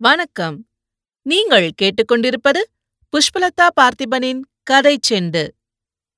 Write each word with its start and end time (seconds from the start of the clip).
வணக்கம். 0.00 0.66
நீங்கள் 1.22 1.70
கேட்டுக்கொண்டிருப்பது 1.82 2.62
புஷ்பலதா 3.12 3.68
பார்த்திபனின் 3.80 4.40
கதை 4.62 4.98
செண்டு. 5.10 5.48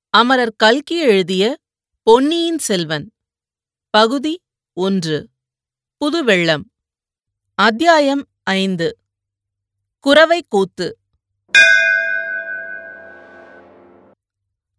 அமரர் 0.09 0.53
கல்கி 0.57 0.99
எழுதிய 0.99 1.57
பொன்னியின் 2.03 2.57
செல்வன். 2.57 3.11
பகுதி 3.89 4.41
ஒன்று. 4.73 5.29
புதுவெள்ளம். 5.97 6.71
அத்தியாயம் 7.55 8.27
ஐந்து. 8.43 8.97
குறவை 9.99 10.45
கூத்து. 10.47 10.97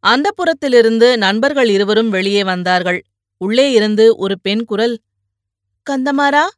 அந்தப்புறத்திலிருந்து 0.03 1.16
நண்பர்கள் 1.16 1.69
இருவரும் 1.69 2.11
வெளியே 2.11 2.45
வந்தார்கள். 2.45 3.05
உள்ளே 3.37 3.73
இருந்து 3.73 4.16
ஒரு 4.16 4.41
பெண் 4.41 4.64
குரல் 4.64 5.00
கந்தமாரா 5.91 6.48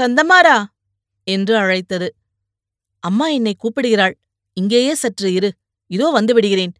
கந்தமாரா 0.00 0.64
என்று 1.26 1.54
அழைத்தது. 1.56 2.08
அம்மா 3.02 3.26
என்னை 3.28 3.54
கூப்பிடுகிறாள். 3.58 4.14
இங்கேயே 4.56 4.94
சற்று 4.94 5.28
இரு. 5.32 5.50
இதோ 5.90 6.06
வந்துவிடுகிறேன் 6.16 6.74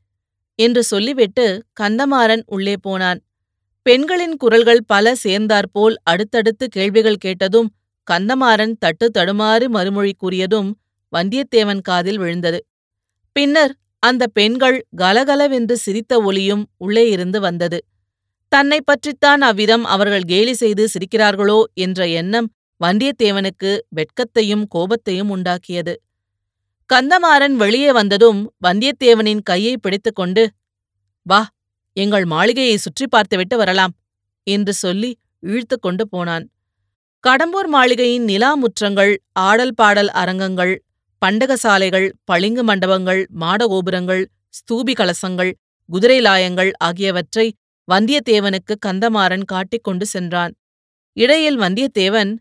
என்று 0.59 0.83
சொல்லிவிட்டு 0.83 1.45
கந்தமாறன் 1.81 2.43
உள்ளே 2.47 2.77
போனான். 2.83 3.19
பெண்களின் 3.87 4.37
குரல்கள் 4.37 4.83
பல 4.87 5.15
சேர்ந்தாற்போல் 5.15 5.97
அடுத்தடுத்து 6.03 6.65
கேள்விகள் 6.69 7.23
கேட்டதும் 7.25 7.69
கந்தமாறன் 8.09 8.75
தட்டு 8.79 9.07
தடுமாறு 9.11 9.67
மறுமொழி 9.69 10.13
கூறியதும் 10.23 10.71
வந்தியத்தேவன் 11.13 11.83
காதில் 11.83 12.19
விழுந்தது. 12.19 12.61
பின்னர் 13.37 13.73
அந்த 14.03 14.25
பெண்கள் 14.29 14.79
கலகலவென்று 14.97 15.77
சிரித்த 15.77 16.15
ஒலியும் 16.23 16.65
உள்ளே 16.77 17.05
இருந்து 17.11 17.39
வந்தது. 17.41 17.79
தன்னை 18.53 18.79
பற்றித்தான் 18.85 19.43
அவ்விதம் 19.43 19.85
அவர்கள் 19.85 20.27
கேலி 20.27 20.55
செய்து 20.55 20.85
சிரிக்கிறார்களோ 20.95 21.59
என்ற 21.77 22.01
எண்ணம் 22.21 22.49
வந்தியத்தேவனுக்கு 22.81 23.71
வெட்கத்தையும் 23.89 24.65
கோபத்தையும் 24.75 25.31
உண்டாக்கியது. 25.37 25.95
கந்தமாறன் 26.91 27.55
வெளியே 27.55 27.93
வந்ததும் 27.93 28.41
வந்தியத்தேவனின் 28.67 29.43
கையை 29.43 29.75
பிடித்துக்கொண்டு 29.77 30.43
வா 31.27 31.41
எங்கள் 31.97 32.25
மாளிகையை 32.25 32.77
சுற்றி 32.77 33.07
பார்த்துவிட்டு 33.07 33.57
வரலாம் 33.57 33.95
என்று 34.47 34.73
சொல்லி 34.75 35.11
இழுத்து 35.43 35.77
கொண்டு 35.79 36.05
போனான். 36.09 36.45
கடம்பூர் 37.25 37.69
மாளிகையின் 37.69 38.25
நிலா 38.25 38.51
முற்றங்கள் 38.55 39.13
ஆடல் 39.47 39.75
பாடல் 39.75 40.11
அரங்கங்கள் 40.23 40.75
பண்டகசாலைகள் 41.23 42.09
பளிங்கு 42.25 42.63
மண்டபங்கள் 42.65 43.23
மாடகோபுரங்கள் 43.41 44.23
ஸ்தூபி 44.59 44.93
கலசங்கள் 44.93 45.53
குதிரை 45.89 46.19
லாயங்கள் 46.21 46.71
ஆகியவற்றை 46.79 47.47
வந்தியத்தேவனுக்கு 47.89 48.75
கந்தமாறன் 48.87 49.45
காட்டிக் 49.45 49.85
கொண்டு 49.85 50.07
சென்றான். 50.07 50.53
இடையில் 51.17 51.59
வந்தியத்தேவன் 51.59 52.33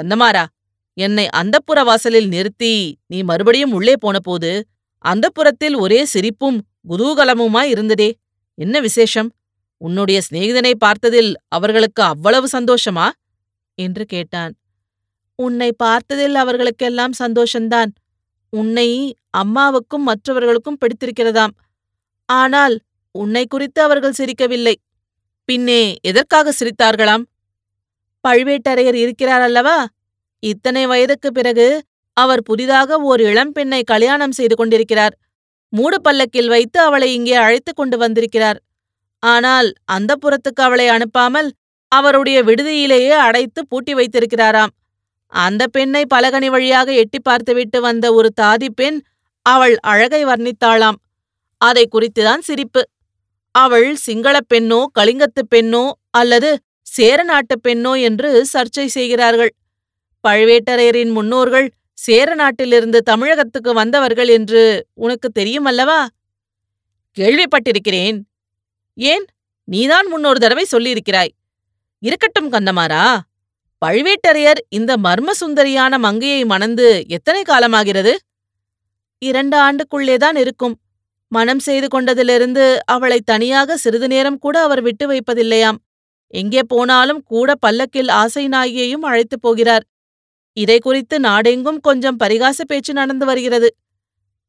கந்தமாரா 0.00 0.46
என்னை 0.94 1.28
அந்தப்புற 1.36 1.84
வாசலில் 1.84 2.28
நிறுத்தி 2.28 2.98
நீ 3.06 3.22
மறுபடியும் 3.22 3.72
உள்ளே 3.72 3.94
போனபோது 3.98 4.68
அந்தப்புறத்தில் 5.04 5.76
ஒரே 5.76 6.04
சிரிப்பும் 6.04 6.58
குதூகலமுமாய் 6.88 7.64
இருந்ததே. 7.64 8.14
என்ன 8.54 8.80
விசேஷம்? 8.80 9.32
உன்னுடைய 9.76 10.20
சிநேகிதனை 10.30 10.72
பார்த்ததில் 10.84 11.34
அவர்களுக்கு 11.48 12.02
அவ்வளவு 12.02 12.48
சந்தோஷமா? 12.52 13.10
என்று 13.74 14.04
கேட்டான். 14.04 14.52
உன்னை 15.34 15.76
பார்த்ததில் 15.84 16.34
அவர்களுக்கெல்லாம் 16.34 17.12
சந்தோஷந்தான். 17.18 17.90
உன்னை 18.50 18.88
அம்மாவுக்கும் 19.30 20.02
மற்றவர்களுக்கும் 20.02 20.78
பிடித்திருக்கிறதாம். 20.80 21.50
ஆனால் 22.24 22.80
உன்னை 23.12 23.46
குறித்து 23.46 23.82
அவர்கள் 23.82 24.18
சிரிக்கவில்லை. 24.18 24.74
பின்னே 25.44 25.96
எதற்காக 26.00 26.52
சிரித்தார்களாம்? 26.60 27.22
பழுவேட்டரையர் 28.28 28.94
இருக்கிறார் 28.94 29.40
அல்லவா? 29.40 29.86
இத்தனை 30.40 30.86
வயதுக்குப் 30.86 31.34
பிறகு 31.34 31.82
அவர் 32.12 32.42
புதிதாக 32.42 32.98
ஓர் 32.98 33.20
இளம்பெண்ணை 33.20 33.82
கல்யாணம் 33.84 34.32
செய்து 34.32 34.56
கொண்டிருக்கிறார். 34.56 35.18
மூடு 35.68 36.00
பல்லக்கில் 36.00 36.48
வைத்து 36.48 36.80
அவளை 36.80 37.14
இங்கே 37.14 37.34
அழைத்துக் 37.34 37.76
கொண்டு 37.76 37.98
வந்திருக்கிறார். 37.98 38.62
ஆனால் 39.18 39.72
அந்த 39.84 40.16
புறத்துக்கு 40.16 40.62
அவளை 40.62 40.88
அனுப்பாமல் 40.88 41.50
அவருடைய 41.88 42.44
விடுதியிலேயே 42.44 43.08
அடைத்து 43.08 43.66
பூட்டி 43.66 43.94
வைத்திருக்கிறாராம். 43.94 44.72
அந்த 45.26 45.66
பெண்ணை 45.66 46.04
பலகனி 46.14 46.46
வழியாக 46.46 46.92
எட்டி 46.92 47.20
பார்த்துவிட்டு 47.20 47.80
வந்த 47.80 48.14
ஒரு 48.14 48.32
தாதி 48.40 48.68
பெண் 48.74 49.00
அவள் 49.42 49.78
அழகை 49.78 50.24
வர்ணித்தாளாம். 50.24 50.94
அதை 51.58 51.88
குறித்துதான் 51.92 52.38
சிரிப்பு. 52.38 52.88
அவள் 53.50 53.94
சிங்களப் 53.96 54.46
பெண்ணோ 54.54 54.84
கலிங்கத்துப் 54.92 55.54
பெண்ணோ 55.54 55.90
அல்லது 56.10 56.58
சேர 56.90 57.22
நாட்டுப் 57.22 57.68
பெண்ணோ 57.68 58.02
என்று 58.02 58.46
சர்ச்சை 58.52 58.86
செய்கிறார்கள். 58.86 59.54
பழுவேட்டரையரின் 60.28 61.12
முன்னோர்கள் 61.12 61.70
சேர 61.94 62.34
நாட்டிலிருந்து 62.34 63.02
தமிழகத்துக்கு 63.02 63.74
வந்தவர்கள் 63.74 64.28
என்று 64.28 64.86
உனக்கு 64.94 65.28
தெரியுமல்லவா? 65.38 66.06
கேள்விப்பட்டிருக்கிறேன். 67.16 68.18
ஏன்? 68.94 69.24
நீதான் 69.64 70.06
முன்னொரு 70.06 70.38
தடவை 70.40 70.66
சொல்லியிருக்கிறாய். 70.72 71.32
இருக்கட்டும் 71.98 72.52
கந்தமாரா 72.52 73.18
பழுவேட்டரையர் 73.86 74.62
இந்த 74.68 74.96
மர்ம 74.96 75.30
சுந்தரியான 75.40 75.98
மங்கையை 75.98 76.44
மணந்து 76.44 77.04
எத்தனை 77.08 77.42
காலமாகிறது? 77.42 78.12
இரண்டு 79.18 79.56
ஆண்டுக்குள்ளேதான் 79.58 80.36
இருக்கும். 80.36 80.80
மனம் 81.28 81.58
செய்து 81.58 81.86
கொண்டதிலிருந்து 81.86 82.76
அவளை 82.84 83.20
தனியாக 83.24 83.76
சிறிது 83.76 84.08
நேரம் 84.08 84.38
கூட 84.38 84.62
அவர் 84.62 84.82
விட்டு 84.82 85.10
வைப்பதில்லையாம். 85.10 85.76
எங்கே 86.32 86.60
போனாலும் 86.66 87.22
கூட 87.22 87.54
பல்லக்கில் 87.54 88.08
ஆசை 88.08 88.48
நாயையும் 88.48 89.02
அழைத்துப் 89.02 89.42
போகிறார். 89.42 89.84
இதை 90.52 90.78
குறித்து 90.78 91.20
நாடெங்கும் 91.20 91.80
கொஞ்சம் 91.80 92.18
பரிகாச 92.18 92.60
பேச்சு 92.66 92.92
நடந்து 92.92 93.26
வருகிறது. 93.26 93.76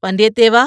வந்தியத்தேவா 0.08 0.66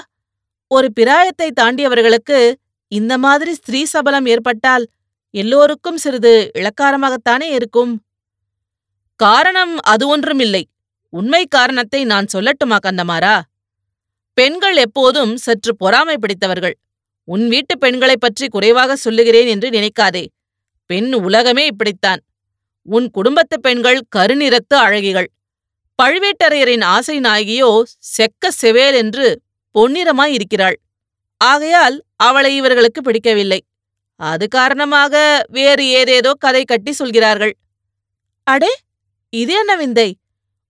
ஒரு 0.69 0.93
பிராயத்தை 0.93 1.53
தாண்டியவர்களுக்கு 1.61 2.55
இந்த 2.89 3.19
மாதிரி 3.19 3.55
ஸ்திரீ 3.55 3.85
சபலம் 3.85 4.27
ஏற்பட்டால் 4.27 4.87
எல்லோருக்கும் 5.31 5.97
சிறிது 5.97 6.51
இளக்காரமாகத்தானே 6.59 7.43
இருக்கும்? 7.43 8.03
காரணம் 9.17 9.81
அது 9.81 10.09
ஒன்றுமில்லை. 10.09 10.69
உண்மை 11.09 11.47
காரணத்தை 11.47 12.05
நான் 12.05 12.27
சொல்லட்டுமா 12.33 12.77
கந்தமாரா 12.87 13.41
பெண்கள் 14.35 14.77
எப்போதும் 14.77 15.37
சற்று 15.37 15.77
பொறாமை 15.77 16.19
பிடித்தவர்கள். 16.19 16.79
உன் 17.25 17.49
வீட்டு 17.49 17.79
பெண்களைப் 17.79 18.21
பற்றி 18.21 18.49
குறைவாக 18.49 18.97
சொல்லுகிறேன் 18.97 19.47
என்று 19.47 19.71
நினைக்காதே. 19.71 20.27
பெண் 20.91 21.13
உலகமே 21.13 21.67
இப்படித்தான். 21.67 22.21
உன் 22.87 23.11
குடும்பத்து 23.11 23.61
பெண்கள் 23.61 24.01
கருநிறத்து 24.17 24.77
அழகிகள். 24.77 25.29
பழுவேட்டரையரின் 26.03 26.85
ஆசை 26.85 27.21
நாயகியோ 27.21 27.71
செக்க 28.17 28.51
செவேல் 28.63 28.95
என்று 28.95 29.27
பொன்னிறமாய் 29.75 30.33
இருக்கிறாள். 30.33 30.77
ஆகையால் 31.41 31.97
அவளை 32.17 32.57
இவர்களுக்கு 32.57 33.01
பிடிக்கவில்லை. 33.03 33.61
அது 34.21 34.49
காரணமாக 34.49 35.15
வேறு 35.51 35.85
ஏதேதோ 35.91 36.33
கதை 36.39 36.65
கட்டி 36.65 36.93
சொல்கிறார்கள். 36.93 37.55
அடே! 38.47 38.73
இது 39.33 39.53
என்ன 39.55 39.77
விந்தை? 39.77 40.09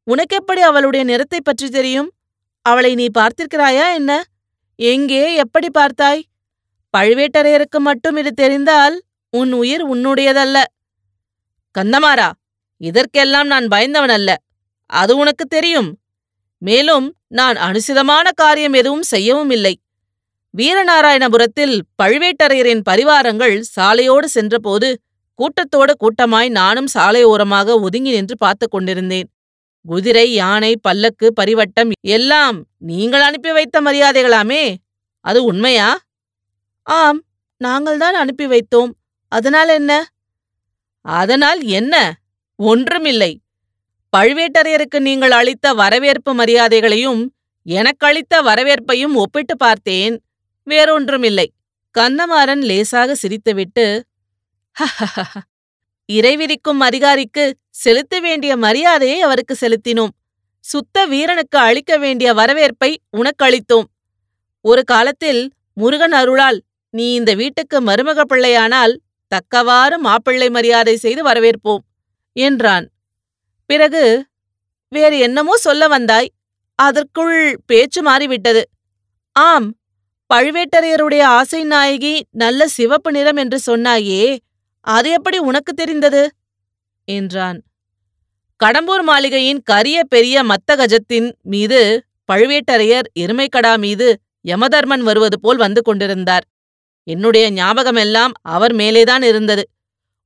உனக்கெப்படி 0.07 0.61
அவளுடைய 0.61 1.05
நிறத்தை 1.05 1.41
பற்றி 1.41 1.69
தெரியும்? 1.69 2.09
அவளை 2.67 2.95
நீ 2.95 3.07
பார்த்திருக்கிறாயா 3.19 3.95
என்ன? 3.95 4.13
எங்கே 4.79 5.35
எப்படி 5.35 5.69
பார்த்தாய்? 5.75 6.23
பழுவேட்டரையருக்கு 6.95 7.79
மட்டும் 7.81 8.17
இது 8.17 8.33
தெரிந்தால் 8.33 8.97
உன் 9.37 9.53
உயிர் 9.53 9.85
உன்னுடையதல்ல. 9.89 10.59
கந்தமாரா 11.79 12.29
இதற்கெல்லாம் 12.81 13.47
நான் 13.47 13.67
பயந்தவன் 13.69 14.09
அல்ல 14.09 14.31
அது 14.87 15.17
உனக்கு 15.17 15.45
தெரியும். 15.47 15.99
மேலும் 16.59 17.07
நான் 17.29 17.57
அனுசிதமான 17.57 18.29
காரியம் 18.35 18.73
எதுவும் 18.73 19.03
செய்யவும் 19.03 19.51
இல்லை. 19.51 19.75
வீரநாராயணபுரத்தில் 20.55 21.75
பழுவேட்டரையரின் 22.03 22.83
பரிவாரங்கள் 22.91 23.55
சாலையோடு 23.77 24.25
சென்றபோது 24.25 24.89
கூட்டத்தோடு 25.35 25.95
கூட்டமாய் 25.97 26.49
நானும் 26.49 26.89
சாலையோரமாக 26.95 27.81
ஒதுங்கி 27.81 28.11
நின்று 28.11 28.37
பார்த்து 28.37 28.69
கொண்டிருந்தேன். 28.69 29.29
குதிரை 29.85 30.33
யானை 30.33 30.73
பல்லக்கு 30.77 31.33
பரிவட்டம் 31.41 31.91
எல்லாம் 32.01 32.65
நீங்கள் 32.79 33.21
அனுப்பி 33.21 33.53
வைத்த 33.53 33.81
மரியாதைகளாமே. 33.81 34.65
அது 35.25 35.45
உண்மையா? 35.45 35.99
ஆம் 36.83 37.21
நாங்கள்தான் 37.65 38.19
அனுப்பி 38.23 38.47
வைத்தோம். 38.47 38.93
அதனால் 39.33 39.69
என்ன? 39.69 39.93
அதனால் 41.01 41.63
என்ன? 41.63 41.95
ஒன்றுமில்லை. 42.57 43.41
பழுவேட்டரையருக்கு 44.17 44.99
நீங்கள் 44.99 45.31
அளித்த 45.31 45.73
வரவேற்பு 45.73 46.35
மரியாதைகளையும் 46.35 47.23
எனக்கு 47.67 48.07
அளித்த 48.07 48.43
வரவேற்பையும் 48.43 49.15
ஒப்பிட்டு 49.15 49.57
பார்த்தேன். 49.57 50.23
வேறொன்றுமில்லை. 50.67 51.47
கந்தமாறன் 51.99 52.63
லேசாக 52.63 53.17
சிரித்துவிட்டு 53.23 53.87
இறைவிரிக்கும் 56.09 56.81
அதிகாரிக்கு 56.81 57.45
செலுத்த 57.71 58.21
வேண்டிய 58.21 58.57
மரியாதையை 58.57 59.21
அவருக்கு 59.21 59.55
செலுத்தினோம். 59.61 60.13
சுத்த 60.65 61.07
வீரனுக்கு 61.07 61.59
அளிக்க 61.59 61.99
வேண்டிய 61.99 62.33
வரவேற்பை 62.33 62.91
உனக்கு 63.11 63.43
அளித்தோம். 63.45 63.87
ஒரு 64.61 64.85
காலத்தில் 64.85 65.53
முருகன் 65.73 66.13
அருளால் 66.13 66.59
நீ 66.91 67.15
இந்த 67.15 67.35
வீட்டுக்கு 67.35 67.81
மருமக 67.81 68.21
பிள்ளையானால் 68.33 68.95
தக்கவாறு 69.35 69.97
மாப்பிள்ளை 69.99 70.49
மரியாதை 70.51 70.95
செய்து 70.97 71.23
வரவேற்போம் 71.25 71.83
என்றான். 72.37 72.87
பிறகு 73.71 74.05
வேறு 74.93 75.17
என்னமோ 75.19 75.55
சொல்ல 75.57 75.85
வந்தாய் 75.89 76.29
அதற்குள் 76.79 77.37
பேச்சு 77.67 78.01
மாறிவிட்டது. 78.03 78.63
ஆம் 79.37 79.69
பழுவேட்டரையருடைய 80.31 81.23
ஆசை 81.39 81.61
நாயகி 81.65 82.15
நல்ல 82.35 82.67
சிவப்பு 82.69 83.11
நிறம் 83.11 83.37
என்று 83.37 83.59
சொன்னாயே 83.67 84.25
அது 84.87 85.09
எப்படி 85.11 85.39
உனக்கு 85.49 85.73
தெரிந்தது? 85.73 86.23
என்றான். 87.09 87.59
கடம்பூர் 88.61 89.03
மாளிகையின் 89.03 89.61
கரிய 89.63 89.99
பெரிய 90.05 90.37
மத்தகஜத்தின் 90.45 91.29
மீது 91.45 91.81
பழுவேட்டரையர் 92.33 93.07
எருமைக்கடா 93.21 93.73
மீது 93.79 94.09
யமதர்மன் 94.49 95.05
வருவது 95.09 95.37
போல் 95.41 95.57
வந்து 95.57 95.81
கொண்டிருந்தார். 95.83 96.45
என்னுடைய 97.05 97.51
ஞாபகமெல்லாம் 97.51 98.33
அவர் 98.43 98.75
மேலேதான் 98.75 99.23
இருந்தது. 99.23 99.65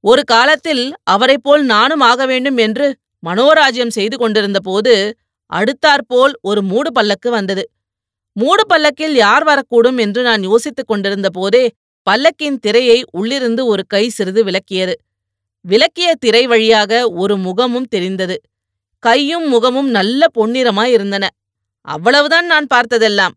ஒரு 0.04 0.24
காலத்தில் 0.24 0.92
அவரைப் 1.02 1.42
போல் 1.42 1.64
நானும் 1.64 2.00
ஆக 2.00 2.26
வேண்டும் 2.26 2.56
என்று 2.56 2.96
மனோராஜ்யம் 3.26 3.88
செய்து 3.88 4.16
கொண்டிருந்த 4.18 4.60
போது 4.60 5.16
அடுத்தாற்போல் 5.52 6.34
ஒரு 6.40 6.62
மூடு 6.62 6.92
பல்லக்கு 6.92 7.30
வந்தது. 7.30 7.70
மூடு 8.32 8.66
பல்லக்கில் 8.66 9.14
யார் 9.14 9.44
வரக்கூடும் 9.44 9.98
என்று 9.98 10.22
நான் 10.22 10.42
யோசித்துக் 10.42 10.86
கொண்டிருந்த 10.86 11.30
போதே 11.30 11.64
பல்லக்கின் 12.06 12.58
திரையை 12.58 13.04
உள்ளிருந்து 13.10 13.66
ஒரு 13.66 13.86
கை 13.86 14.08
சிறிது 14.08 14.44
விலக்கியது. 14.44 14.94
விலக்கிய 15.64 16.10
திரை 16.18 16.46
வழியாக 16.46 17.08
ஒரு 17.08 17.36
முகமும் 17.36 17.88
தெரிந்தது. 17.88 18.36
கையும் 18.98 19.48
முகமும் 19.48 19.88
நல்ல 19.88 20.26
பொன்னிறமாயிருந்தன 20.38 21.26
அவ்வளவுதான் 21.80 22.46
நான் 22.46 22.66
பார்த்ததெல்லாம். 22.74 23.34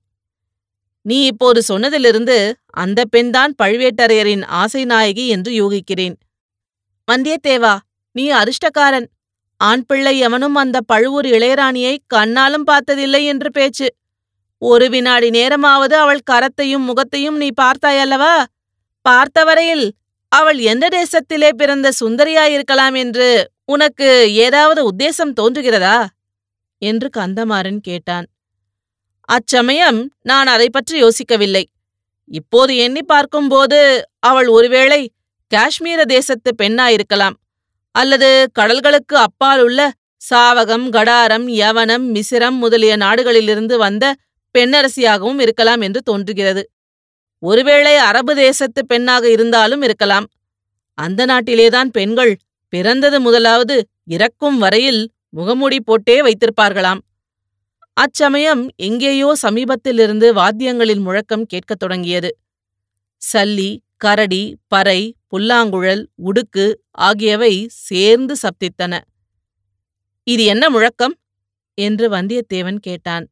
நீ 1.01 1.25
இப்போது 1.25 1.61
சொன்னதிலிருந்து 1.67 2.53
அந்த 2.65 3.05
பெண்தான் 3.05 3.53
பழுவேட்டரையரின் 3.63 4.45
ஆசை 4.45 4.85
நாயகி 4.85 5.27
என்று 5.27 5.51
யூகிக்கிறேன். 5.51 6.15
வந்தியத்தேவா 7.11 7.77
நீ 8.11 8.31
அதிர்ஷ்டக்காரன். 8.31 9.07
ஆண் 9.57 9.85
பிள்ளை 9.85 10.19
எவனும் 10.19 10.55
அந்த 10.55 10.81
பழுவூர் 10.81 11.25
இளையராணியை 11.25 11.97
கண்ணாலும் 12.13 12.65
பார்த்ததில்லை 12.65 13.25
என்று 13.25 13.51
பேச்சு. 13.51 13.87
ஒரு 14.57 14.89
வினாடி 14.89 15.29
நேரமாவது 15.29 15.95
அவள் 15.95 16.27
கரத்தையும் 16.31 16.85
முகத்தையும் 16.85 17.37
நீ 17.37 17.49
பார்த்தாயல்லவா? 17.61 18.43
பார்த்தவரையில் 19.09 19.91
அவள் 20.27 20.59
எந்த 20.59 20.87
தேசத்திலே 20.87 21.49
பிறந்த 21.49 21.91
சுந்தரியாயிருக்கலாம் 21.99 22.97
என்று 22.97 23.49
உனக்கு 23.65 24.33
ஏதாவது 24.33 24.81
உத்தேசம் 24.91 25.33
தோன்றுகிறதா? 25.41 26.05
என்று 26.77 27.09
கந்தமாறன் 27.17 27.77
கேட்டான். 27.77 28.25
அச்சமயம் 29.29 30.11
நான் 30.21 30.47
அதை 30.47 30.69
பற்றி 30.69 31.03
யோசிக்கவில்லை. 31.03 31.63
இப்போது 32.31 32.77
எண்ணி 32.77 33.03
பார்க்கும்போது 33.03 34.09
அவள் 34.19 34.47
ஒருவேளை 34.47 35.11
காஷ்மீர 35.51 36.05
தேசத்து 36.05 36.51
பெண்ணாயிருக்கலாம். 36.61 37.33
அல்லது 37.95 38.51
கடல்களுக்கு 38.59 39.15
அப்பால் 39.15 39.63
உள்ள 39.63 39.91
சாவகம் 40.21 40.85
கடாரம் 40.89 41.47
யவனம் 41.53 42.05
மிசிரம் 42.15 42.57
முதலிய 42.57 42.97
நாடுகளிலிருந்து 42.97 43.75
வந்த 43.77 44.15
பெண்ணரசியாகவும் 44.55 45.39
இருக்கலாம் 45.39 45.81
என்று 45.81 46.01
தோன்றுகிறது. 46.01 46.69
ஒருவேளை 47.43 47.95
அரபு 47.95 48.35
தேசத்து 48.35 48.85
பெண்ணாக 48.85 49.29
இருந்தாலும் 49.29 49.81
இருக்கலாம். 49.81 50.27
அந்த 50.97 51.25
நாட்டிலேதான் 51.25 51.89
பெண்கள் 51.89 52.37
பிறந்தது 52.73 53.19
முதலாவது 53.19 53.87
இறக்கும் 54.05 54.57
வரையில் 54.57 55.11
முகமூடி 55.29 55.79
போட்டே 55.79 56.21
வைத்திருப்பார்களாம். 56.21 57.01
அச்சமயம் 58.01 58.67
எங்கேயோ 58.75 59.33
சமீபத்திலிருந்து 59.41 60.27
வாத்தியங்களின் 60.33 61.01
முழக்கம் 61.01 61.45
கேட்கத் 61.45 61.79
தொடங்கியது. 61.79 62.37
சல்லி 63.33 63.77
கரடி 63.97 64.57
பறை 64.67 65.15
புல்லாங்குழல் 65.27 66.09
உடுக்கு 66.23 66.73
ஆகியவை 66.91 67.67
சேர்ந்து 67.67 68.35
சப்தித்தன. 68.35 68.99
இது 70.23 70.45
என்ன 70.45 70.69
முழக்கம்? 70.69 71.15
என்று 71.73 72.09
வந்தியத்தேவன் 72.09 72.75
கேட்டான். 72.75 73.27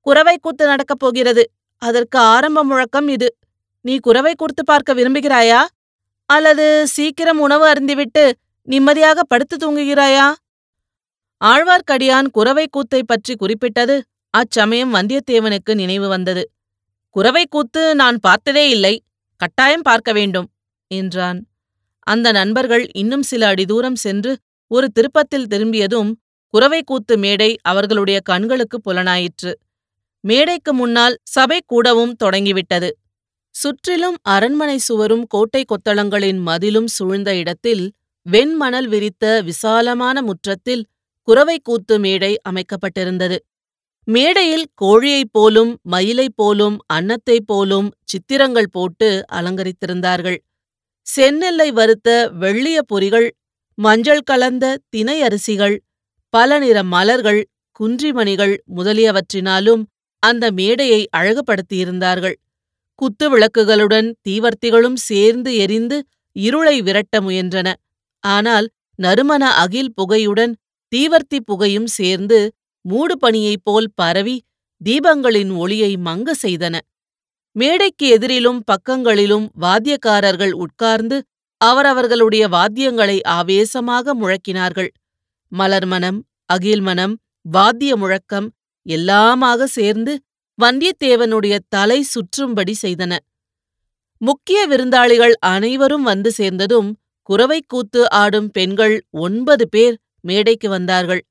குறவை 0.00 0.38
கூத்து 0.40 0.66
நடக்கப் 0.66 0.98
போகிறது. 0.98 1.50
அதற்கு 1.78 2.18
ஆரம்ப 2.18 2.64
முழக்கம் 2.64 3.08
இது. 3.08 3.36
நீ 3.80 3.96
குறவை 3.96 4.34
கூர்த்து 4.34 4.64
பார்க்க 4.64 4.94
விரும்புகிறாயா? 4.94 5.64
அல்லது 6.26 6.86
சீக்கிரம் 6.86 7.40
உணவு 7.40 7.72
அருந்திவிட்டு 7.72 8.32
நிம்மதியாக 8.62 9.22
படுத்து 9.22 9.56
தூங்குகிறாயா? 9.56 10.34
ஆழ்வார்க்கடியான் 11.44 12.26
குரவைக்கூத்தைப் 12.34 13.06
பற்றி 13.06 13.36
குறிப்பிட்டது 13.36 14.04
அச்சமயம் 14.30 14.94
வந்தியத்தேவனுக்கு 14.94 15.74
நினைவு 15.74 16.08
வந்தது. 16.08 16.50
குரவைக்கூத்து 17.16 17.94
நான் 17.94 18.18
பார்த்ததே 18.20 18.70
இல்லை 18.70 19.02
கட்டாயம் 19.36 19.82
பார்க்க 19.82 20.12
வேண்டும் 20.12 20.48
என்றான். 20.86 21.46
அந்த 21.98 22.32
நண்பர்கள் 22.32 22.88
இன்னும் 22.92 23.22
சில 23.22 23.46
அடி 23.46 23.64
தூரம் 23.64 23.96
சென்று 23.96 24.38
ஒரு 24.66 24.90
திருப்பத்தில் 24.90 25.46
திரும்பியதும் 25.46 26.20
குரவைக்கூத்து 26.54 26.82
கூத்து 26.84 27.16
மேடை 27.18 27.56
அவர்களுடைய 27.62 28.20
கண்களுக்கு 28.20 28.80
புலனாயிற்று. 28.80 29.52
மேடைக்கு 30.20 30.74
முன்னால் 30.74 31.18
சபை 31.22 31.60
கூடவும் 31.66 32.14
தொடங்கிவிட்டது. 32.14 32.98
சுற்றிலும் 33.50 34.16
அரண்மனை 34.22 34.78
சுவரும் 34.78 35.26
கோட்டை 35.26 35.64
கொத்தளங்களின் 35.64 36.40
மதிலும் 36.40 36.86
சூழ்ந்த 36.86 37.36
இடத்தில் 37.36 37.92
வெண்மணல் 38.30 38.88
விரித்த 38.88 39.40
விசாலமான 39.40 40.22
முற்றத்தில் 40.22 40.86
குரவைக்கூத்து 41.28 41.62
கூத்து 41.62 41.98
மேடை 41.98 42.40
அமைக்கப்பட்டிருந்தது. 42.48 43.36
மேடையில் 44.04 44.66
கோழியைப் 44.82 45.32
போலும் 45.32 45.78
மயிலைப் 45.82 46.36
போலும் 46.36 46.78
அன்னத்தைப் 46.92 47.46
போலும் 47.46 47.92
சித்திரங்கள் 48.04 48.70
போட்டு 48.70 49.24
அலங்கரித்திருந்தார்கள். 49.32 50.38
செந்நெல்லை 51.16 51.72
வறுத்த 51.72 52.32
வெள்ளிய 52.40 52.78
பொறிகள் 52.94 53.30
மஞ்சள் 53.74 54.20
கலந்த 54.20 54.78
தினை 54.88 55.22
அரிசிகள் 55.22 55.82
பல 56.28 56.58
நிற 56.58 56.82
மலர்கள் 56.82 57.46
குன்றிமணிகள் 57.80 58.62
முதலியவற்றினாலும் 58.76 59.82
அந்த 60.18 60.50
மேடையை 60.50 61.08
அழகுபடுத்தியிருந்தார்கள். 61.16 62.34
குத்து 62.94 63.38
விளக்குகளுடன் 63.38 64.14
தீவர்த்திகளும் 64.28 64.94
சேர்ந்து 64.94 65.56
எரிந்து 65.56 66.04
இருளை 66.32 66.82
விரட்ட 66.82 67.20
முயன்றன. 67.20 67.74
ஆனால் 68.18 68.68
நறுமண 68.94 69.50
அகில் 69.54 69.94
புகையுடன் 69.94 70.56
தீவர்த்தி 70.92 71.38
புகையும் 71.44 71.88
சேர்ந்து 71.98 72.38
மூடு 72.84 73.14
பனியைப் 73.18 73.64
போல் 73.64 73.88
பரவி 73.94 74.36
தீபங்களின் 74.80 75.50
ஒளியை 75.56 75.92
மங்க 75.96 76.34
செய்தன. 76.42 76.76
மேடைக்கு 77.56 78.06
எதிரிலும் 78.16 78.60
பக்கங்களிலும் 78.70 79.46
வாத்தியக்காரர்கள் 79.60 80.54
உட்கார்ந்து 80.64 81.16
அவரவர்களுடைய 81.60 82.44
வாத்தியங்களை 82.48 83.18
ஆவேசமாக 83.38 84.14
முழக்கினார்கள். 84.14 84.90
மலர்மனம் 85.52 86.18
அகில்மனம் 86.52 87.14
வாத்திய 87.46 87.92
முழக்கம் 87.96 88.48
எல்லாமாக 88.86 89.66
சேர்ந்து 89.76 90.12
வந்தியத்தேவனுடைய 90.58 91.58
தலை 91.68 91.98
சுற்றும்படி 92.14 92.74
செய்தன. 92.82 93.12
முக்கிய 94.20 94.60
விருந்தாளிகள் 94.66 95.34
அனைவரும் 95.46 96.02
வந்து 96.02 96.30
சேர்ந்ததும் 96.32 96.88
குறவைக்கூத்து 97.28 98.00
ஆடும் 98.20 98.50
பெண்கள் 98.50 98.96
ஒன்பது 99.10 99.64
பேர் 99.68 99.96
மேடைக்கு 100.20 100.68
வந்தார்கள். 100.68 101.26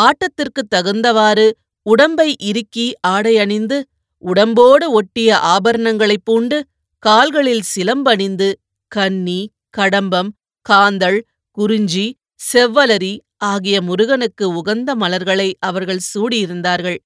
ஆட்டத்திற்குத் 0.00 0.74
தகுந்தவாறு 0.74 1.50
உடம்பை 1.82 2.36
இறுக்கி 2.38 2.92
ஆடை 3.00 3.38
அணிந்து 3.38 3.86
உடம்போடு 4.18 4.90
ஒட்டிய 4.90 5.36
ஆபரணங்களைப் 5.36 6.24
பூண்டு 6.24 6.66
கால்களில் 6.98 7.62
சிலம்பணிந்து 7.76 8.52
கன்னி 8.88 9.50
கடம்பம் 9.78 10.28
காந்தள் 10.68 11.20
குறிஞ்சி 11.50 12.18
செவ்வலரி 12.52 13.18
ஆகிய 13.36 13.82
முருகனுக்கு 13.82 14.48
உகந்த 14.48 14.94
மலர்களை 14.94 15.56
அவர்கள் 15.60 16.00
சூடியிருந்தார்கள். 16.14 16.98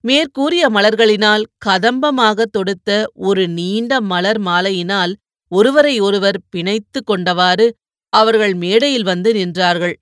மேற்கூறிய 0.00 0.70
மலர்களினால் 0.70 1.42
கதம்பமாகத் 1.66 2.50
தொடுத்த 2.50 3.10
ஒரு 3.14 3.48
நீண்ட 3.48 4.00
மலர் 4.00 4.40
மாலையினால் 4.40 5.14
ஒருவரை 5.48 6.00
ஒருவர் 6.00 6.40
பிணைத்து 6.56 7.02
கொண்டவாறு 7.06 7.70
அவர்கள் 8.08 8.54
மேடையில் 8.54 9.02
வந்து 9.02 9.32
நின்றார்கள். 9.32 9.94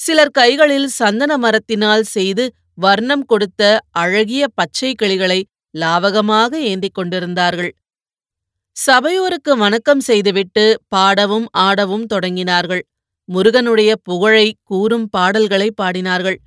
சிலர் 0.00 0.30
கைகளில் 0.30 0.88
சந்தன 0.88 1.36
மரத்தினால் 1.36 2.02
செய்து 2.02 2.44
வர்ணம் 2.74 3.24
கொடுத்த 3.24 3.80
அழகிய 3.90 4.48
பச்சை 4.54 4.94
கிளிகளை 4.94 5.46
லாவகமாக 5.78 6.52
ஏந்திக் 6.60 6.94
கொண்டிருந்தார்கள். 6.94 7.72
சபையோருக்கு 8.76 9.56
வணக்கம் 9.56 10.00
செய்துவிட்டு 10.00 10.80
பாடவும் 10.88 11.48
ஆடவும் 11.50 12.06
தொடங்கினார்கள். 12.14 12.82
முருகனுடைய 13.28 13.96
புகழை 14.02 14.56
கூறும் 14.62 15.08
பாடல்களை 15.08 15.72
பாடினார்கள். 15.82 16.38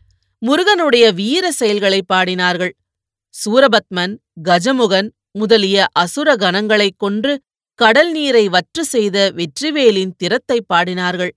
முருகனுடைய 0.41 1.11
வீர 1.11 1.51
செயல்களை 1.51 2.01
பாடினார்கள். 2.13 2.73
சூரபத்மன் 3.33 4.13
கஜமுகன் 4.49 5.09
முதலிய 5.31 5.87
அசுர 5.93 6.35
கணங்களைக் 6.35 6.97
கொன்று 6.97 7.33
கடல் 7.79 8.11
நீரை 8.11 8.47
வற்று 8.47 8.85
செய்த 8.85 9.33
வெற்றிவேலின் 9.35 10.15
திறத்தை 10.17 10.57
பாடினார்கள். 10.73 11.31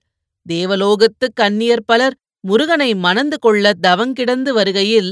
தேவலோகத்து 0.49 1.27
கன்னியர் 1.33 1.85
பலர் 1.85 2.15
முருகனை 2.43 2.95
மணந்து 2.95 3.37
கொள்ள 3.39 3.71
தவங்கிடந்து 3.81 4.51
வருகையில் 4.53 5.11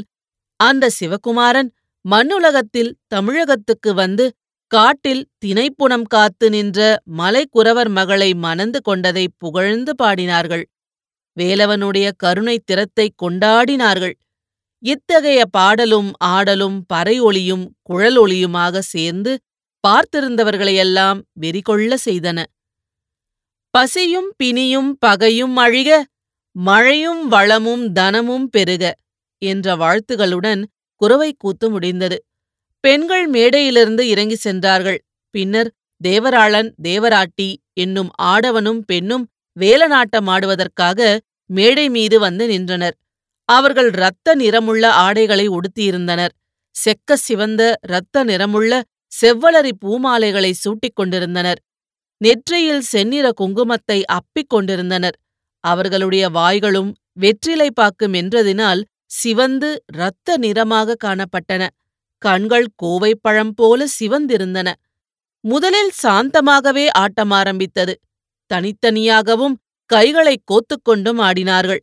அந்த 0.60 0.90
சிவகுமாரன் 1.00 1.70
மண்ணுலகத்தில் 2.06 2.92
தமிழகத்துக்கு 3.08 3.94
வந்து 3.94 4.26
காட்டில் 4.72 5.24
தினைப்புணம் 5.46 6.06
காத்து 6.08 6.50
நின்ற 6.50 6.80
மலைக்குறவர் 7.18 7.90
மகளை 7.90 8.30
மணந்து 8.34 8.80
கொண்டதை 8.82 9.26
புகழ்ந்து 9.38 9.92
பாடினார்கள். 9.96 10.64
வேலவனுடைய 11.38 12.08
கருணை 12.18 12.60
திறத்தை 12.66 13.06
கொண்டாடினார்கள். 13.24 14.16
இத்தகைய 14.84 15.42
பாடலும் 15.52 16.10
ஆடலும் 16.28 16.78
பறையொலியும் 16.94 17.66
குழலொலியுமாக 17.90 18.82
சேர்ந்து 18.94 19.32
பார்த்திருந்தவர்களையெல்லாம் 19.84 21.20
வெறிகொள்ள 21.42 21.94
செய்தன. 22.06 22.40
பசியும் 23.74 24.28
பிணியும் 24.44 24.90
பகையும் 25.00 25.56
அழிக 25.58 25.90
மழையும் 26.56 27.22
வளமும் 27.28 27.86
தனமும் 27.92 28.46
பெருக 28.50 28.84
என்ற 29.42 29.76
வாழ்த்துகளுடன் 29.76 30.62
குறவை 31.02 31.30
கூத்து 31.38 31.68
முடிந்தது. 31.70 32.18
பெண்கள் 32.84 33.26
மேடையிலிருந்து 33.32 34.04
இறங்கி 34.14 34.36
சென்றார்கள். 34.36 35.00
பின்னர் 35.34 35.72
தேவராளன் 36.02 36.70
தேவராட்டி 36.84 37.50
என்னும் 37.74 38.12
ஆடவனும் 38.24 38.82
பெண்ணும் 38.86 39.26
வேலநாட்டமாடுவதற்காக 39.58 41.00
மேடை 41.50 41.88
மீது 41.90 42.20
வந்து 42.20 42.48
நின்றனர். 42.48 42.96
அவர்கள் 43.50 43.92
இரத்த 43.94 44.36
நிறமுள்ள 44.36 44.86
ஆடைகளை 45.06 45.46
உடுத்தியிருந்தனர். 45.50 46.34
செக்க 46.76 47.14
சிவந்த 47.26 47.62
இரத்த 47.88 48.24
நிறமுள்ள 48.24 48.74
செவ்வளரி 49.12 49.74
பூமாலைகளை 49.86 50.52
சூட்டிக் 50.64 50.96
கொண்டிருந்தனர். 50.96 51.60
நெற்றியில் 52.18 52.82
செந்நிற 52.82 53.32
குங்குமத்தை 53.42 54.02
அப்பிக் 54.14 54.48
கொண்டிருந்தனர். 54.48 55.20
அவர்களுடைய 55.64 56.30
வாய்களும் 56.30 56.96
வெற்றிலை 57.14 57.72
பாக்கு 57.72 58.08
மென்றதினால் 58.08 58.84
சிவந்து 59.06 59.84
இரத்த 59.94 60.38
நிறமாக 60.38 60.96
காணப்பட்டன. 61.04 61.68
கண்கள் 62.18 62.68
கோவைப்பழம் 62.84 63.52
போல 63.56 63.86
சிவந்திருந்தன. 64.00 64.74
முதலில் 65.40 65.92
சாந்தமாகவே 66.04 66.88
ஆட்டம் 66.92 67.32
ஆரம்பித்தது. 67.32 68.00
தனித்தனியாகவும் 68.54 69.56
கைகளைக் 69.86 70.44
கோத்துக்கொண்டும் 70.48 71.20
ஆடினார்கள். 71.20 71.80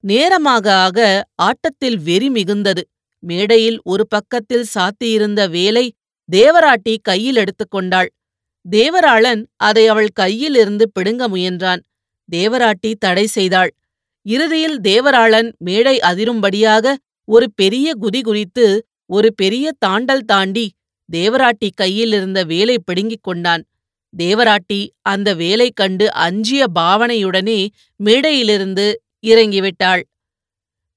நேரமாக 0.00 0.74
ஆக 0.74 1.24
ஆட்டத்தில் 1.34 1.98
வெறி 1.98 2.30
மிகுந்தது. 2.30 2.82
மேடையில் 3.20 3.80
ஒரு 3.84 4.06
பக்கத்தில் 4.06 4.66
சாத்தியிருந்த 4.74 5.50
வேலை 5.50 5.94
தேவராட்டி 6.32 6.96
கையில் 7.02 7.36
எடுத்துக்கொண்டாள் 7.36 8.10
தேவராளன் 8.70 9.42
அதை 9.56 9.86
அவள் 9.86 10.16
கையிலிருந்து 10.20 10.82
பிடுங்க 10.92 11.28
முயன்றான். 11.28 11.82
தேவராட்டி 12.28 12.94
தடை 12.98 13.26
செய்தாள். 13.26 13.74
இறுதியில் 14.26 14.80
தேவராளன் 14.80 15.52
மேடை 15.58 15.98
அதிரும்படியாக 15.98 16.94
ஒரு 17.28 17.46
பெரிய 17.54 17.92
குதி 18.02 18.20
குறித்து 18.20 18.66
ஒரு 19.06 19.34
பெரிய 19.34 19.72
தாண்டல் 19.86 20.24
தாண்டி 20.24 20.66
தேவராட்டி 21.12 21.68
கையிலிருந்த 21.74 22.44
வேலை 22.44 22.76
பிடுங்கிக் 22.84 23.22
கொண்டான். 23.22 23.62
தேவராட்டி 24.18 24.80
அந்த 25.02 25.34
வேலை 25.34 25.70
கண்டு 25.74 26.12
அஞ்சிய 26.12 26.64
பாவனையுடனே 26.74 27.68
மேடையிலிருந்து 28.04 28.86
இறங்கிவிட்டாள். 29.26 30.02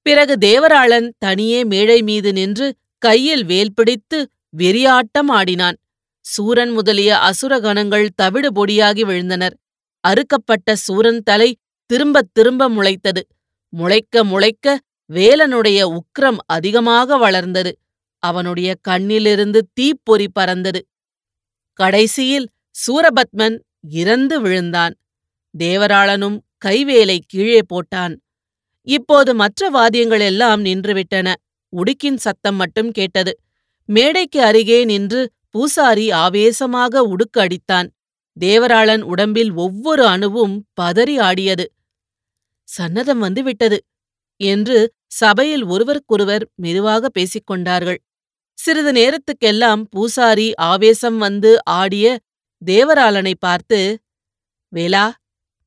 பிறகு 0.02 0.34
தேவராளன் 0.40 1.08
தனியே 1.18 1.64
மேடை 1.64 2.02
மீது 2.02 2.32
நின்று 2.32 2.66
கையில் 2.98 3.44
வேல் 3.44 3.74
பிடித்து 3.74 4.18
வெறியாட்டம் 4.56 5.30
ஆடினான். 5.38 5.78
சூரன் 6.20 6.70
முதலிய 6.70 7.16
அசுரகணங்கள் 7.16 8.08
தவிடு 8.14 8.50
பொடியாகி 8.52 9.02
விழுந்தனர். 9.04 9.54
அறுக்கப்பட்ட 10.08 10.72
சூரன் 10.72 11.22
தலை 11.22 11.56
திரும்பத் 11.86 12.30
திரும்ப 12.32 12.68
முளைத்தது. 12.68 13.22
முளைக்க 13.68 14.24
முளைக்க 14.24 14.80
வேலனுடைய 15.12 15.98
உக்ரம் 15.98 16.36
அதிகமாக 16.46 17.16
வளர்ந்தது. 17.16 17.78
அவனுடைய 18.22 18.74
கண்ணிலிருந்து 18.88 19.60
தீப்பொறி 19.72 20.28
பறந்தது. 20.32 20.86
கடைசியில் 21.72 22.48
சூரபத்மன் 22.86 23.58
இறந்து 23.90 24.40
விழுந்தான். 24.40 24.94
தேவராளனும் 25.58 26.38
கைவேலை 26.64 27.18
கீழே 27.26 27.60
போட்டான். 27.74 28.16
இப்போது 28.82 29.34
மற்ற 29.34 29.70
வாத்தியங்கள் 29.70 30.20
எல்லாம் 30.20 30.64
நின்றுவிட்டன. 30.64 31.34
உடுக்கின் 31.76 32.16
சத்தம் 32.16 32.56
மட்டும் 32.56 32.90
கேட்டது. 32.90 33.38
மேடைக்கு 33.84 34.42
அருகே 34.42 34.84
நின்று 34.84 35.30
பூசாரி 35.58 36.04
ஆவேசமாக 36.16 37.02
உடுக்கு 37.04 37.38
அடித்தான். 37.40 37.88
தேவராளன் 38.36 39.02
உடம்பில் 39.02 39.50
ஒவ்வொரு 39.56 40.04
அணுவும் 40.06 40.54
பதறி 40.80 41.14
ஆடியது. 41.20 41.66
சன்னதம் 42.68 43.18
வந்துவிட்டது 43.18 43.78
என்று 44.40 44.78
சபையில் 45.14 45.64
ஒருவருக்கொருவர் 45.64 46.44
மெதுவாக 46.54 47.08
பேசிக் 47.08 47.46
கொண்டார்கள் 47.46 47.98
சிறிது 48.58 48.92
நேரத்துக்கெல்லாம் 48.92 49.82
பூசாரி 49.90 50.46
ஆவேசம் 50.66 51.18
வந்து 51.18 51.50
ஆடிய 51.72 52.06
தேவராளனை 52.62 53.34
பார்த்து 53.38 53.80
வேலா 54.72 55.04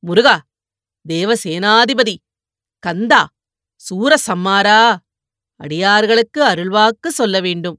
முருகா 0.02 0.36
தேவசேனாதிபதி 1.06 2.16
கந்தா 2.82 3.22
சூரசம்மாரா 3.82 4.80
அடியார்களுக்கு 5.60 6.40
அருள்வாக்கு 6.44 7.08
சொல்ல 7.12 7.36
வேண்டும் 7.40 7.78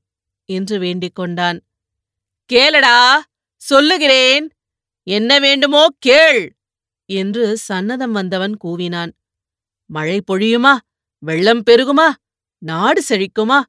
என்று 0.49 0.75
வேண்டிக் 0.79 1.15
கொண்டான் 1.15 1.59
கேளடா 2.53 3.19
சொல்லுகிறேன். 3.55 4.51
என்ன 5.03 5.39
வேண்டுமோ 5.39 5.87
கேள் 5.99 6.55
என்று 7.05 7.57
சன்னதம் 7.67 8.11
வந்தவன் 8.11 8.57
கூவினான். 8.63 9.11
மழை 9.85 10.21
பொழியுமா? 10.31 10.77
வெள்ளம் 11.17 11.63
பெருகுமா? 11.69 12.13
நாடு 12.57 13.01
செழிக்குமா? 13.09 13.59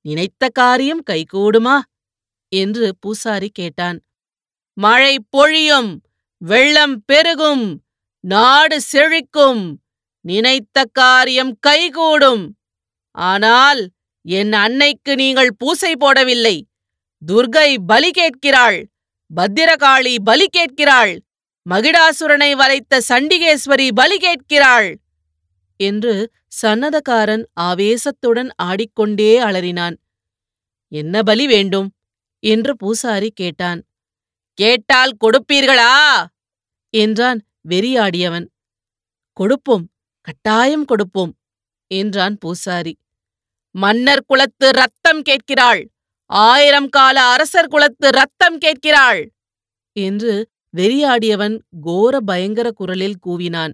நினைத்த 0.00 0.48
காரியம் 0.48 1.02
கைகூடுமா? 1.10 1.76
என்று 2.48 2.96
பூசாரி 3.00 3.48
கேட்டான். 3.48 3.98
மழை 4.72 5.14
பொழியும் 5.30 6.02
வெள்ளம் 6.36 7.04
பெருகும் 7.04 7.84
நாடு 8.20 8.80
செழிக்கும் 8.92 9.74
நினைத்த 10.20 10.84
காரியம் 10.92 11.58
கைகூடும். 11.58 12.44
ஆனால் 13.10 13.90
என் 14.22 14.52
அன்னைக்கு 14.52 15.14
நீங்கள் 15.14 15.56
பூசை 15.56 15.96
போடவில்லை. 15.96 16.56
துர்கை 17.22 17.76
பலி 17.86 18.10
கேட்கிறாள். 18.10 18.90
பத்திரகாளி 19.30 20.16
பலி 20.24 20.46
கேட்கிறாள். 20.46 21.22
மகிடாசுரனை 21.70 22.52
வளைத்த 22.56 23.00
சண்டிகேஸ்வரி 23.08 23.88
பலி 23.94 24.18
கேட்கிறாள். 24.18 24.98
என்று 25.76 26.30
சன்னதக்காரன் 26.62 27.44
ஆவேசத்துடன் 27.60 28.50
ஆடிக்கொண்டே 28.56 29.38
அலறினான். 29.38 29.96
என்ன 30.88 31.22
பலி 31.22 31.46
வேண்டும்? 31.46 31.88
என்று 32.38 32.76
பூசாரி 32.76 33.30
கேட்டான். 33.30 33.80
கேட்டால் 34.58 35.16
கொடுப்பீர்களா? 35.20 36.26
என்றான் 36.94 37.40
வெறியாடியவன். 37.68 38.46
கொடுப்போம் 39.32 39.90
கட்டாயம் 40.20 40.84
கொடுப்போம் 40.84 41.32
என்றான் 41.86 42.38
பூசாரி. 42.38 42.98
மன்னர் 43.70 44.24
குலத்து 44.26 44.70
ரத்தம் 44.70 45.22
கேட்கிறாள். 45.22 45.82
ஆயிரம் 46.30 46.88
கால 46.88 47.16
அரசர் 47.24 47.68
குலத்து 47.68 48.08
ரத்தம் 48.10 48.58
கேட்கிறாள். 48.58 49.22
என்று 49.96 50.32
வெறியாடியவன் 50.74 51.56
கோர 51.80 52.20
பயங்கர 52.20 52.68
குரலில் 52.70 53.18
கூவினான். 53.26 53.72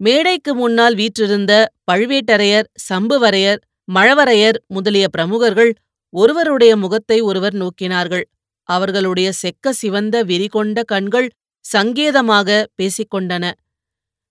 மேடைக்கு 0.00 0.54
முன்னால் 0.54 0.94
வீற்றிருந்த 0.94 1.52
பழுவேட்டரையர் 1.90 2.68
சம்புவரையர் 2.88 3.60
மழவரையர் 3.88 4.58
முதலிய 4.66 5.06
பிரமுகர்கள் 5.08 5.72
ஒருவருடைய 6.14 6.76
முகத்தை 6.76 7.20
ஒருவர் 7.20 7.54
நோக்கினார்கள். 7.54 8.24
அவர்களுடைய 8.68 9.28
செக்க 9.42 9.70
சிவந்த 9.70 10.24
வெறிகொண்ட 10.24 10.82
கண்கள் 10.82 11.28
சங்கேதமாக 11.64 12.48
பேசிக்கொண்டன 12.78 13.44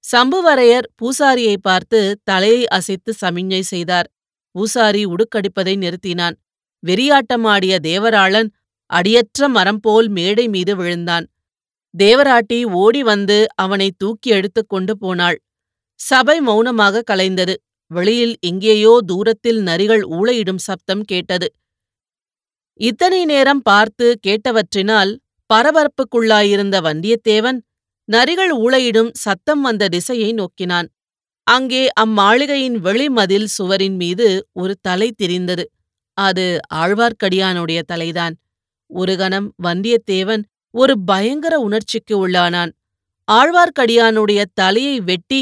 சம்புவரையர் 0.04 0.88
பூசாரியை 1.02 1.58
பார்த்து 1.62 2.00
தலையை 2.24 2.68
அசைத்து 2.68 3.12
சமிஞ்ஞை 3.22 3.60
செய்தார். 3.60 4.08
பூசாரி 4.56 5.04
உடுக்கடிப்பதை 5.06 5.76
நிறுத்தினான். 5.78 6.36
வெறியாட்டமாடிய 6.88 7.74
தேவராளன் 7.84 8.50
அடியற்ற 8.90 9.48
மரம் 9.50 9.80
போல் 9.80 10.08
மேடை 10.10 10.46
மீது 10.48 10.74
விழுந்தான். 10.75 11.25
தேவராட்டி 11.94 12.60
ஓடி 12.74 13.04
வந்து 13.04 13.38
அவனை 13.56 13.92
தூக்கி 13.98 14.30
எடுத்துக் 14.30 14.70
கொண்டு 14.70 14.94
போனாள். 14.98 15.38
சபை 16.00 16.38
மௌனமாக 16.42 17.04
கலைந்தது. 17.12 17.56
வெளியில் 17.92 18.36
எங்கேயோ 18.40 18.94
தூரத்தில் 19.06 19.60
நரிகள் 19.62 20.04
ஊளையிடும் 20.10 20.62
சப்தம் 20.62 21.04
கேட்டது. 21.04 21.48
இத்தனை 22.80 23.25
நேரம் 23.25 23.62
பார்த்து 23.62 24.20
கேட்டவற்றினால் 24.28 25.12
பரபரப்புக்குள்ளாயிருந்த 25.50 26.78
வந்தியத்தேவன் 26.82 27.60
நரிகள் 28.10 28.54
ஊளையிடும் 28.58 29.12
சத்தம் 29.16 29.62
வந்த 29.62 29.88
திசையை 29.88 30.30
நோக்கினான். 30.34 30.88
அங்கே 31.48 31.84
அம்மாளிகையின் 32.00 32.78
வெளிமதில் 32.78 33.48
சுவரின் 33.58 33.96
மீது 33.96 34.28
ஒரு 34.54 34.74
தலை 34.82 35.10
தெரிந்தது. 35.12 35.66
அது 36.17 36.46
ஆழ்வார்க்கடியானுடைய 36.74 37.79
தலைதான். 37.91 38.36
ஒரு 38.89 39.13
கணம் 39.17 39.48
வந்தியத்தேவன் 39.63 40.43
ஒரு 40.74 40.93
பயங்கர 41.05 41.60
உணர்ச்சிக்கு 41.60 42.27
உள்ளானான். 42.27 42.72
ஆழ்வார்க்கடியானுடைய 43.27 44.41
தலையை 44.53 45.00
வெட்டி 45.00 45.41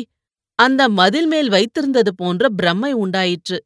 அந்த 0.60 0.82
மதில் 0.90 1.28
மேல் 1.28 1.50
வைத்திருந்தது 1.50 2.12
போன்ற 2.16 2.48
பிரம்மை 2.62 2.92
உண்டாயிற்று. 3.04 3.58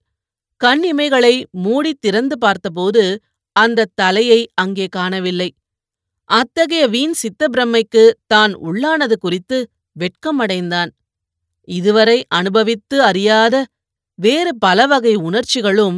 கண் 0.61 0.83
இமைகளை 0.83 1.35
மூடி 1.51 1.91
திறந்து 1.99 2.37
பார்த்தபோது 2.37 3.03
அந்த 3.55 3.89
தலையை 3.95 4.39
அங்கே 4.53 4.85
காணவில்லை. 4.87 5.49
அத்தகைய 6.29 6.83
வீண் 6.87 7.13
சித்த 7.13 7.47
பிரம்மைக்கு 7.53 8.03
தான் 8.27 8.53
உள்ளானது 8.67 9.15
குறித்து 9.19 9.57
வெட்கமடைந்தான் 9.95 10.91
இதுவரை 11.67 12.17
அனுபவித்து 12.27 12.97
அறியாத 13.03 13.55
வேறு 14.19 14.51
பல 14.55 14.87
வகை 14.87 15.13
உணர்ச்சிகளும் 15.15 15.97